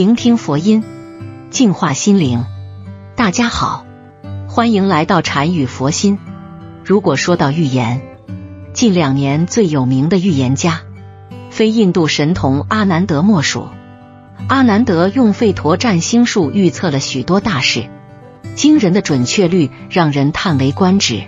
[0.00, 0.82] 聆听佛音，
[1.50, 2.46] 净化心灵。
[3.16, 3.84] 大家好，
[4.48, 6.18] 欢迎来到禅语佛心。
[6.82, 8.00] 如果说到预言，
[8.72, 10.80] 近两年最有名的预言家，
[11.50, 13.68] 非印度神童阿南德莫属。
[14.48, 17.90] 阿南德用吠陀占星术预测了许多大事，
[18.54, 21.24] 惊人的准确率让人叹为观止。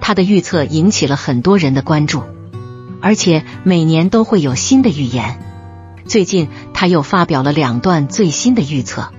[0.00, 2.24] 他的预测引起了很多人的关注，
[3.00, 5.38] 而且每年都会有新的预言。
[6.04, 6.48] 最近
[6.82, 9.12] 他又发表了两段最新的预测，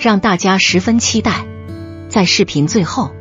[0.00, 1.46] 让大家十分期待。
[2.08, 3.12] 在视频最后，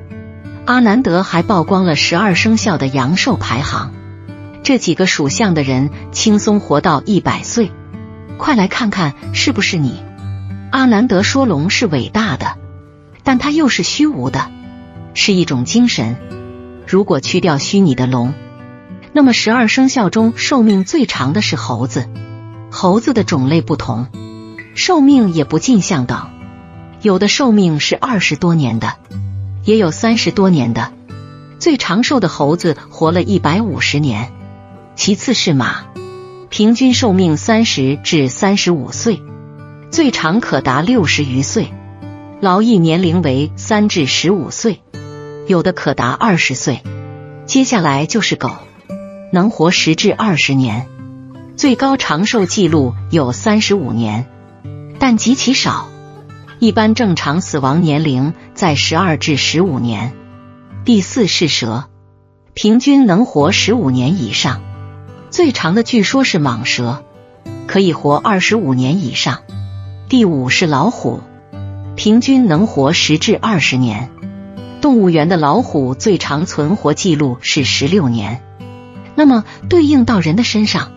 [0.65, 3.93] 阿南德还曝光了十二生肖的阳寿排行，
[4.63, 7.71] 这几个属相的人轻松活到一百岁。
[8.39, 10.01] 快来看看是不是你？
[10.71, 12.57] 阿南德说：“龙是伟大的，
[13.21, 14.49] 但它又是虚无的，
[15.13, 16.15] 是一种精神。
[16.87, 18.33] 如果去掉虚拟的龙，
[19.13, 22.09] 那么十二生肖中寿命最长的是猴子。
[22.77, 24.07] 猴子的种类不同，
[24.75, 26.27] 寿命也不尽相等，
[27.01, 28.95] 有的寿命是二十多年的，
[29.63, 30.91] 也有三十多年的。
[31.57, 34.33] 最长寿的猴子活了一百五十年，
[34.97, 35.85] 其次是马。”
[36.51, 39.21] 平均寿命三十至三十五岁，
[39.89, 41.73] 最长可达六十余岁，
[42.41, 44.81] 劳役年龄为三至十五岁，
[45.47, 46.81] 有的可达二十岁。
[47.45, 48.51] 接下来就是狗，
[49.31, 50.87] 能活十至二十年，
[51.55, 54.27] 最高长寿记录有三十五年，
[54.99, 55.87] 但极其少，
[56.59, 60.13] 一般正常死亡年龄在十二至十五年。
[60.83, 61.85] 第四是蛇，
[62.53, 64.61] 平均能活十五年以上。
[65.29, 67.05] 最长的据说是蟒蛇，
[67.67, 69.39] 可以活二十五年以上。
[70.09, 71.21] 第五是老虎，
[71.95, 74.11] 平均能活十至二十年。
[74.81, 78.41] 动物园的老虎最长存活记录是十六年。
[79.15, 80.91] 那么对应到人的身上，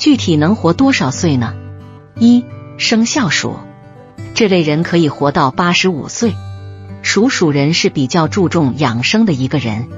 [0.00, 1.52] 具体能活多少岁呢？
[2.18, 2.42] 一
[2.78, 3.56] 生肖鼠，
[4.32, 6.34] 这类人可以活到八十五岁。
[7.02, 9.88] 属鼠人是比较注重养生的一个人，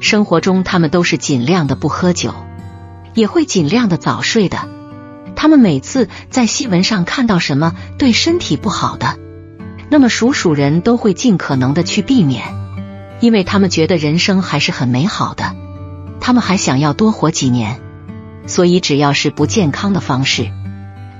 [0.00, 2.34] 生活中他们都是尽量的不喝酒。
[3.14, 4.68] 也会尽量的早睡的。
[5.36, 9.16] 他们每次在新闻上看到什么对身体不好的，
[9.88, 12.42] 那么属鼠人都会尽可能的去避免，
[13.20, 15.54] 因为他们觉得人生还是很美好的，
[16.20, 17.80] 他们还想要多活几年，
[18.46, 20.50] 所以只要是不健康的方式，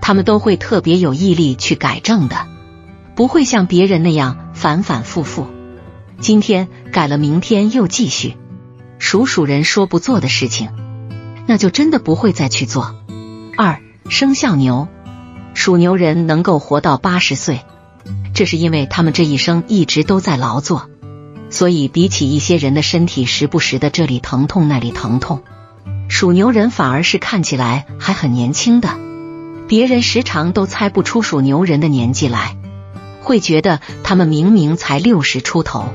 [0.00, 2.46] 他们都会特别有毅力去改正的，
[3.14, 5.46] 不会像别人那样反反复复，
[6.20, 8.36] 今天改了，明天又继续。
[8.98, 10.70] 属鼠人说不做的事情。
[11.48, 12.96] 那就真的不会再去做。
[13.56, 14.88] 二生肖牛，
[15.54, 17.60] 属牛人能够活到八十岁，
[18.34, 20.90] 这是因为他们这一生一直都在劳作，
[21.48, 25.44] 所以比起一些人的身体时不时的这里疼痛那里疼痛，
[26.18, 28.88] 属牛人反而是看起来还很年轻的。
[29.68, 32.56] 别人时常都猜不出属牛人的年纪来，
[33.20, 35.90] 会觉得他们明明才六十出头，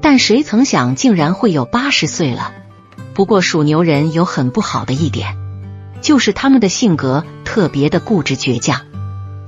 [0.00, 2.52] 但谁曾想竟然会有八十岁了。
[3.12, 5.36] 不过属牛人有很不好的一点，
[6.00, 8.82] 就是他们的性格特别的固执倔强，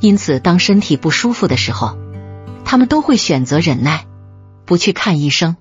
[0.00, 1.96] 因此当身体不舒服的时候，
[2.64, 4.06] 他们都会选择忍耐，
[4.66, 5.56] 不去看医生。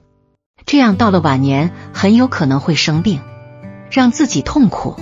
[0.65, 3.19] 这样到了晚年很有可能会生病，
[3.91, 4.95] 让自己痛苦。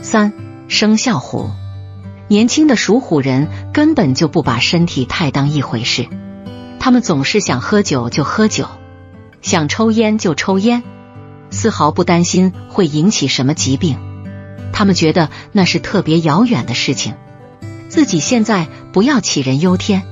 [0.00, 0.32] 三
[0.68, 1.50] 生肖虎，
[2.28, 6.06] 年轻的属虎人根本就不把身体太当一回事，
[6.78, 8.68] 他们总是想喝酒就喝酒，
[9.42, 10.82] 想抽烟就抽烟。
[11.50, 13.96] 丝毫不担心会引起什么疾病，
[14.72, 17.14] 他们觉得那是特别遥远的事情。
[17.88, 20.02] 自己现在不要杞人忧天，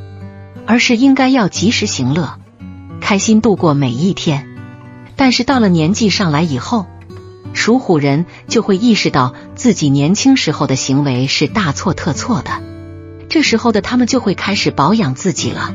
[0.66, 2.38] 而是应该要及时行乐，
[3.02, 4.48] 开心度过每一天。
[5.14, 6.86] 但是到了年纪上来以后，
[7.66, 12.62] 属虎人就会意识到自己年轻时候的行为是大错特错的。
[13.28, 15.74] 这时候的他们就会开始保养自己了，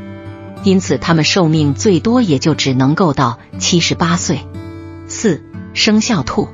[0.64, 4.40] 因此他们寿命最多也就只能够到七十八岁。
[5.10, 5.44] 四。
[5.74, 6.48] 生肖兔，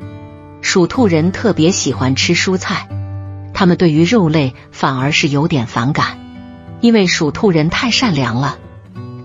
[0.62, 2.90] 属兔人特别喜欢吃蔬菜，
[3.54, 6.18] 他们对于肉类反而是有点反感，
[6.82, 8.58] 因为属兔人太善良了，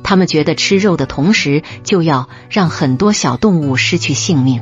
[0.04, 4.60] 他们觉得吃肉的同时就要让很多小动物失去性命，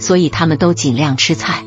[0.00, 1.64] 所以他们都尽量吃菜，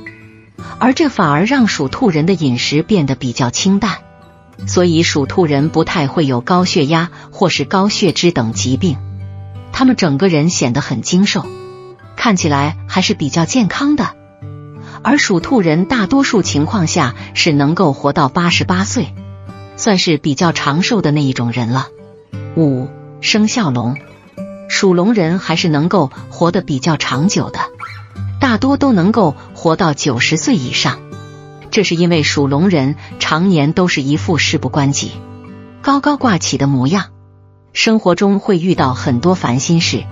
[0.79, 3.99] 而这反而让属兔人的饮食变得比较清淡，
[4.67, 8.97] 所以属兔人不太会有高血压或是高血脂等疾病，
[9.71, 11.45] 他们整个人显得很精瘦。
[12.15, 14.15] 看起来还是比较健康的，
[15.03, 19.13] 而属兔人大多数情况下是能够活到八十八岁，
[19.75, 21.87] 算是比较长寿的那一种人了。
[22.55, 22.87] 五
[23.19, 23.97] 生肖龙，
[24.69, 27.59] 属龙人还是能够活得比较长久的，
[28.43, 30.99] 大多都能够活到九十岁以上。
[31.71, 35.13] 这是因为属龙人常年都是一副事不关己，
[35.81, 37.05] 高高挂起的模样。
[37.71, 40.03] 生活中会遇到很多烦心事，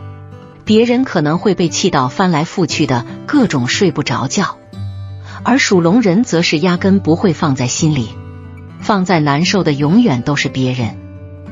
[0.64, 4.56] 别人可能会被气到翻来覆去的各种睡不着觉，
[5.44, 8.16] 而属龙人则是压根不会放在心里，
[8.80, 10.98] 放在难受的永远都是别人。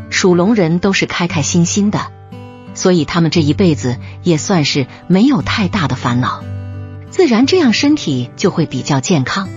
[0.10, 2.00] 属龙人都是开开心心的，
[2.74, 6.42] 所以他们这一辈子也算是没有太大的烦恼，
[7.20, 9.50] 自然这样身体就会比较健康，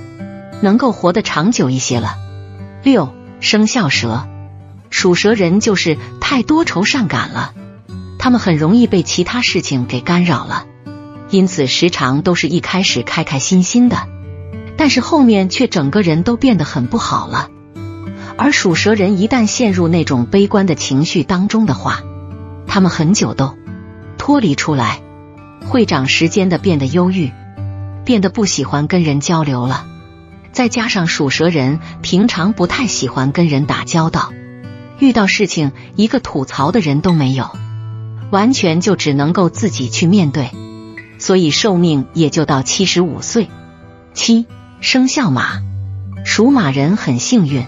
[0.62, 2.16] 能够活得长久一些了。
[2.82, 4.26] 六生肖蛇。
[4.90, 7.54] 属蛇人就是太多愁善感了，
[8.18, 10.66] 他们很容易被其他事情给干扰了，
[11.30, 14.08] 因此时常都是一开始开开心心的，
[14.76, 17.48] 但是后面却整个人都变得很不好了。
[18.36, 22.00] 而属蛇人一旦陷入那种悲观的情绪当中的话，
[22.66, 23.56] 他们很久都
[24.18, 25.00] 脱离出来，
[25.64, 27.30] 会长时间的变得忧郁，
[28.04, 29.86] 变得不喜欢跟人交流了。
[30.52, 34.32] 再加上属蛇人平常不太喜欢跟人打交道。
[34.98, 37.50] 遇到事情，一个吐槽的人都没有，
[38.30, 40.50] 完全就只能够自己去面对，
[41.18, 43.48] 所以寿命也就到七十五岁。
[44.14, 44.46] 七
[44.80, 45.62] 生肖马，
[46.24, 47.66] 属马人很幸运，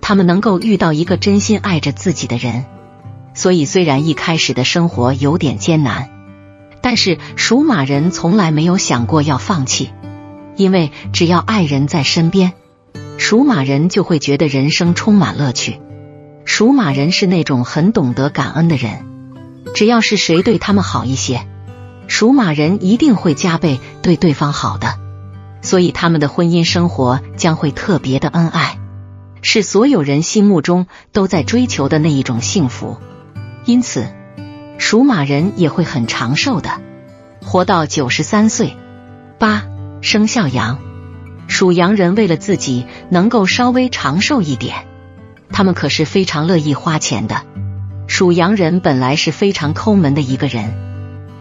[0.00, 2.64] 他们能够遇到一个真心爱着自己的人，
[3.34, 6.10] 所以虽然一开始的生活有点艰难，
[6.84, 9.88] 但是属马人从来没有想过要放弃，
[10.54, 12.52] 因为只要爱人在身边，
[13.16, 15.80] 属马人就会觉得人生充满乐趣。
[16.44, 19.06] 属马人是那种很懂得感恩的人，
[19.74, 21.46] 只要是谁对他们好一些，
[22.06, 24.98] 属马人一定会加倍对对方好的，
[25.62, 28.78] 所以他们的婚姻生活将会特别的恩爱，
[29.40, 32.98] 是所有人心目中都在追求的那一种幸福。
[33.64, 34.06] 因此，
[34.94, 36.80] 属马人也会很长寿的，
[37.42, 38.76] 活到九十三岁。
[39.40, 39.64] 八
[40.02, 40.78] 生肖羊，
[41.48, 44.86] 属羊人为了自己能够稍微长寿一点。
[45.50, 47.42] 他们可是非常乐意花钱的。
[48.06, 50.72] 属羊人本来是非常抠门的一个人，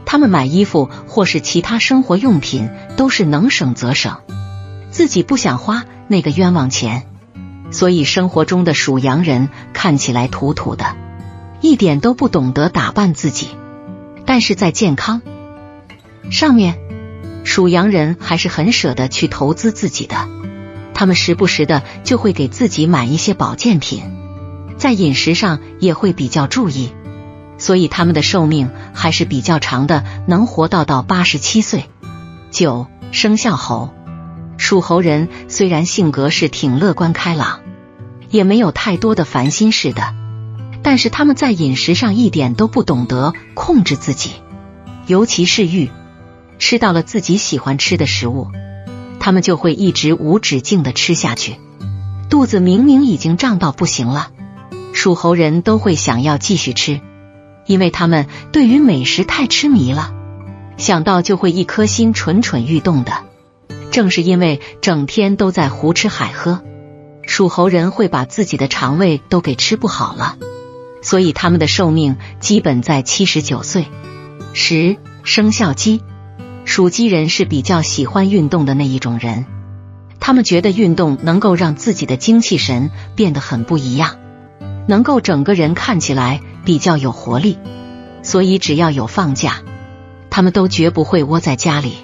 [0.03, 4.21] 他们买衣服或是其他生活用品都是能省则省，
[4.89, 7.03] 自己不想花那个冤枉钱，
[7.69, 10.95] 所以生活中的属羊人看起来土土的，
[11.63, 13.47] 一点都不懂得打扮自己。
[14.25, 15.21] 但是在健康
[16.29, 16.77] 上面，
[17.45, 20.27] 属羊人还是很舍得去投资自己的。
[20.93, 24.03] 他们时不时的就会给自己买一些保健品，
[24.77, 26.91] 在饮食上也会比较注意，
[27.57, 31.85] 所以他们的寿命还是比较长的，能活到到八十七岁。
[32.51, 33.93] 九生肖猴，
[34.57, 37.61] 属猴人虽然性格是挺乐观开朗，
[38.29, 40.13] 也没有太多的烦心事的，
[40.83, 44.31] 但是他们在饮食上一点都不懂得控制自己，
[45.07, 45.89] 尤其是欲，
[46.59, 48.49] 吃到了自己喜欢吃的食物。
[49.19, 51.55] 他们就会一直无止境的吃下去，
[52.29, 54.31] 肚子明明已经胀到不行了，
[54.93, 56.99] 属猴人都会想要继续吃，
[57.65, 60.13] 因为他们对于美食太痴迷了，
[60.75, 63.13] 想到就会一颗心蠢蠢欲动的。
[63.91, 66.61] 正是因为整天都在胡吃海喝，
[67.25, 70.37] 属猴人会把自己的肠胃都给吃不好了，
[71.03, 73.85] 所以他们的寿命基本在七十九岁。
[74.53, 76.01] 十生肖鸡。
[76.65, 79.45] 属鸡人是比较喜欢运动的那一种人，
[80.21, 84.15] 他们觉得运动能够让自己的精气神变得很不一样，
[84.87, 87.59] 能够整个人看起来比较有活力，
[88.23, 89.57] 所以只要有放假，
[90.29, 91.97] 他们都绝不会窝在家里，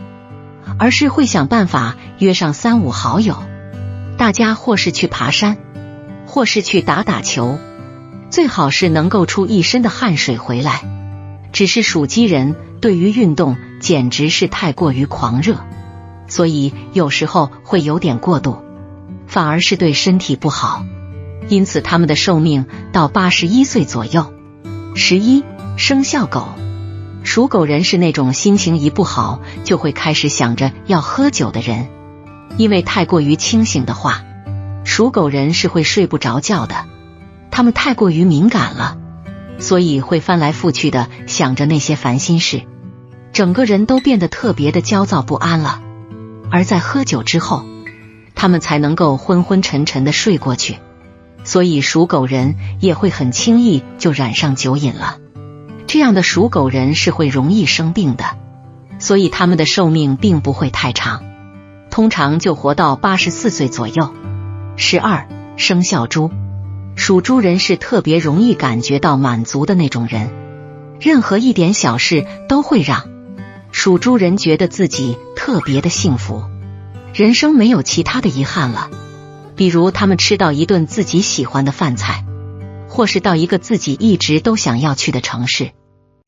[0.77, 3.37] 而是会想办法约上三五好友，
[4.17, 5.57] 大家或是去爬山，
[6.27, 7.57] 或是去打打球，
[8.29, 10.81] 最好是能够出一身的汗水回来。
[11.51, 13.57] 只是属鸡人对于运动。
[13.79, 15.55] 简直是太过于狂热，
[16.27, 18.61] 所以有时候会有点过度，
[19.25, 20.83] 反而是对身体不好。
[21.47, 24.33] 因此，他们的寿命到八十一岁左右。
[24.95, 25.45] 十一
[25.77, 26.49] 生肖狗，
[27.23, 31.87] 属狗人是那种心情一不好就会开始想着要喝酒的人，
[32.57, 34.25] 因为太过于清醒的话，
[34.83, 36.85] 属狗人是会睡不着觉的。
[37.59, 38.97] 他们太过于敏感了，
[39.57, 42.61] 所以会翻来覆去的想着那些烦心事。
[43.33, 45.81] 整个人都变得特别的焦躁不安了，
[46.49, 47.65] 而在喝酒之后，
[48.33, 50.77] 他们才能够昏昏沉沉的睡过去。
[51.43, 55.17] 所以属狗人也会很轻易就染上酒瘾了。
[55.85, 58.23] 这样的属狗人是会容易生病的，
[58.99, 61.25] 所以他们的寿命并不会太长，
[61.91, 64.13] 通常就活到八十四岁左右。
[64.77, 66.31] 十二生肖猪，
[66.95, 70.29] 属猪人是特别容易感觉到满足的那种人，
[70.99, 73.09] 任何一点小事都会让。
[73.71, 76.43] 属猪人觉得自己特别的幸福，
[77.13, 78.89] 人生没有其他的遗憾了。
[79.55, 82.25] 比如他们吃到一顿自己喜欢的饭菜，
[82.87, 85.71] 或是到一个自己一直都想要去的城市，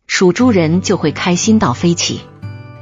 [0.06, 2.22] 属猪人就会开心到飞起。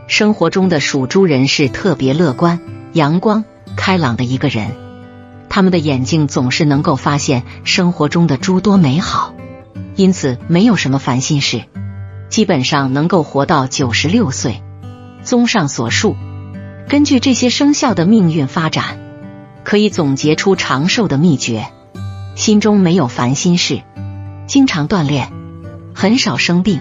[0.08, 2.60] 生活中的属猪人是特别乐观、
[2.94, 3.46] 阳光、
[3.78, 4.76] 开朗的一个人，
[5.50, 9.34] 他们的眼睛总是能够发现生活中的诸多美好，
[9.96, 11.64] 因此没有什么烦心事，
[12.30, 14.62] 基本上能够活到九十六岁。
[15.24, 16.16] 综上所述，
[16.88, 19.00] 根据这些生肖的命运发展，
[19.64, 21.68] 可以总结出长寿的秘诀。
[22.36, 23.82] 心中没有烦心事，
[24.48, 25.34] 经常锻炼，
[25.94, 26.80] 很少生病。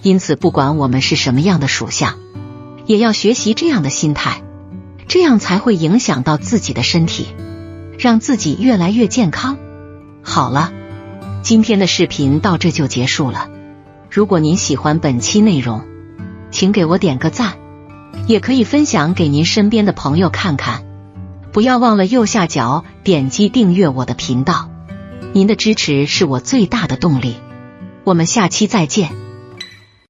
[0.00, 2.14] 因此，不管我们是什么样的属相，
[2.86, 4.42] 也要学习这样的心态，
[5.08, 7.26] 这样才会影响到自己的身体，
[7.98, 9.58] 让自己越来越健康。
[10.22, 10.72] 好了，
[11.42, 13.50] 今天的视频到这就结束了。
[14.10, 15.82] 如果您喜欢本期内容，
[16.50, 17.58] 请给我点个赞，
[18.26, 20.84] 也可以分享给您身边的朋友看看。
[21.52, 24.70] 不要忘了右下角点击订阅我的频道。
[25.32, 27.34] 您的支持是我最大的动力，
[28.04, 29.27] 我们下期再见。